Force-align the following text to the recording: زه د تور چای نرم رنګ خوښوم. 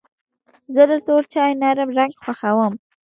زه 0.73 0.83
د 0.89 0.91
تور 1.05 1.23
چای 1.33 1.51
نرم 1.61 1.89
رنګ 1.97 2.13
خوښوم. 2.23 2.73